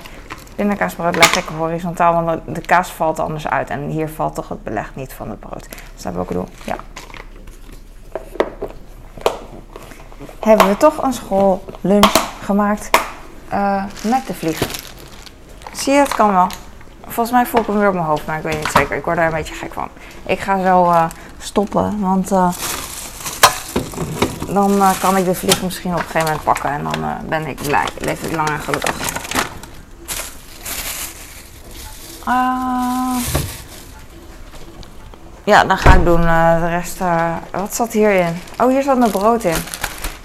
[0.55, 2.25] pindakaasbrood leg ik horizontaal.
[2.25, 3.71] Want de kaas valt anders uit.
[3.71, 5.69] En hier valt toch het beleg niet van het brood.
[5.97, 6.49] Snap je wat ik bedoel?
[6.65, 6.77] Ja.
[10.41, 12.91] Hebben we toch een schoollunch gemaakt
[13.53, 14.80] uh, met de vlieg.
[15.81, 16.47] Zie je, het kan wel.
[17.05, 18.97] Volgens mij voel ik hem weer op mijn hoofd, maar ik weet niet zeker.
[18.97, 19.89] Ik word daar een beetje gek van.
[20.27, 21.05] Ik ga zo uh,
[21.39, 22.53] stoppen, want uh,
[24.47, 26.71] dan uh, kan ik de vlieg misschien op een gegeven moment pakken.
[26.71, 27.87] En dan ben ik blij.
[27.99, 28.59] Leef ik lang en.
[32.25, 33.17] Ah.
[35.45, 36.21] ja, dan ga ik doen.
[36.21, 36.99] de rest.
[37.51, 38.41] wat zat hierin?
[38.59, 39.59] Oh, hier zat mijn brood in.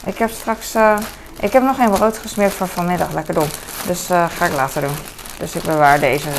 [0.05, 0.75] Ik heb straks.
[1.39, 3.13] ik heb nog geen brood gesmeerd voor vanmiddag.
[3.13, 3.47] Lekker dom.
[3.87, 4.05] Dus
[4.37, 5.14] ga ik later doen.
[5.37, 6.29] Dus ik bewaar deze.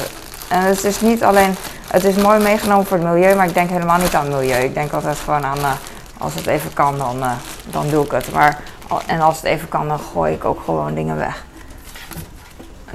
[0.49, 1.55] En het is niet alleen,
[1.91, 4.65] het is mooi meegenomen voor het milieu, maar ik denk helemaal niet aan het milieu.
[4.65, 5.73] Ik denk altijd gewoon aan, uh,
[6.19, 7.33] als het even kan, dan, uh,
[7.71, 8.33] dan doe ik het.
[8.33, 8.61] Maar,
[9.07, 11.45] en als het even kan, dan gooi ik ook gewoon dingen weg.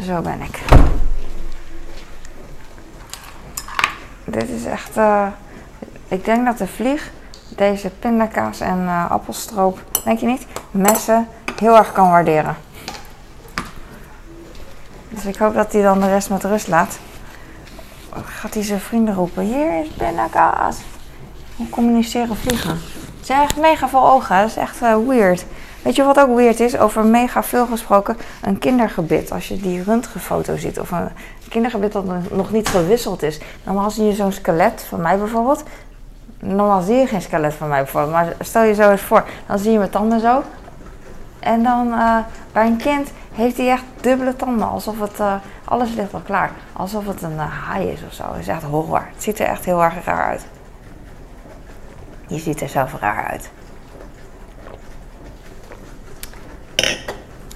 [0.05, 0.59] Zo ben ik.
[4.25, 5.27] Dit is echt, uh,
[6.07, 7.11] ik denk dat de vlieg,
[7.55, 10.45] deze pindakaas en appelstroop, denk je niet?
[10.71, 11.27] Messen
[11.59, 12.55] heel erg kan waarderen.
[15.11, 16.99] Dus ik hoop dat hij dan de rest met rust laat.
[18.23, 19.43] Gaat hij zijn vrienden roepen?
[19.43, 20.77] Hier is pindakaas.
[21.55, 22.77] Hoe communiceren vliegen?
[23.19, 24.37] Ze zijn echt mega veel ogen.
[24.37, 25.45] Dat is echt uh, weird.
[25.81, 26.77] Weet je wat ook weird is?
[26.77, 28.17] Over mega veel gesproken.
[28.41, 29.31] Een kindergebit.
[29.31, 30.79] Als je die röntgenfoto ziet.
[30.79, 31.09] Of een
[31.49, 33.39] kindergebit dat nog niet gewisseld is.
[33.63, 35.63] Normaal zie je zo'n skelet van mij bijvoorbeeld.
[36.39, 38.13] Normaal zie je geen skelet van mij bijvoorbeeld.
[38.13, 39.23] Maar stel je zo eens voor.
[39.47, 40.43] Dan zie je mijn tanden zo.
[41.41, 42.17] En dan uh,
[42.51, 44.67] bij een kind heeft hij echt dubbele tanden.
[44.67, 46.51] Alsof het, uh, alles ligt al klaar.
[46.73, 48.23] Alsof het een uh, haai is of zo.
[48.31, 49.05] Het is echt horror.
[49.13, 50.45] Het ziet er echt heel erg raar uit.
[52.27, 53.49] Je ziet er zelf raar uit.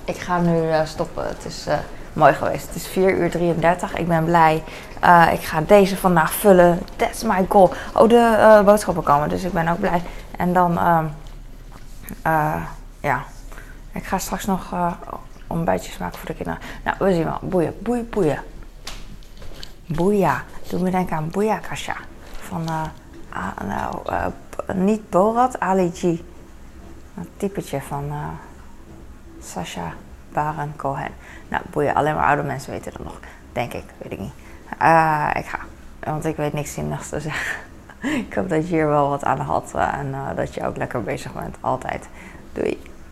[0.06, 1.28] Ik ga nu stoppen.
[1.28, 1.67] Het is
[2.13, 2.67] mooi geweest.
[2.67, 3.95] Het is 4 uur 33.
[3.95, 4.63] Ik ben blij.
[5.32, 6.82] ik ga deze vandaag vullen.
[6.95, 7.74] That's my goal.
[7.93, 9.30] Oh, de boodschappen komen.
[9.30, 10.02] Dus ik ben ook blij.
[10.38, 11.06] En dan, ehm,
[13.00, 13.24] ja.
[13.96, 14.74] Ik ga straks nog
[15.48, 16.60] ontbijtjes maken voor de kinderen.
[16.84, 17.40] Nou, we zien wel.
[17.42, 18.44] Boeien, boeien, boeien.
[19.86, 20.44] Boeia.
[20.70, 21.96] Doe me denken aan Boeia Kasha.
[22.32, 22.84] Van, uh,
[23.68, 24.26] nou, uh,
[24.76, 25.92] niet Borat, Ali.
[27.18, 28.28] Een typetje van uh,
[29.42, 29.94] Sasha
[30.32, 31.12] Baron Cohen.
[31.48, 33.20] Nou, boeien, alleen maar oude mensen weten dat nog.
[33.52, 34.34] Denk ik, weet ik niet.
[35.34, 35.60] ik ga,
[36.00, 37.58] want ik weet niks zinnigs te zeggen.
[38.28, 41.34] ik hoop dat je hier wel wat aan had en dat je ook lekker bezig
[41.34, 42.08] bent, altijd.
[42.54, 42.94] Doei.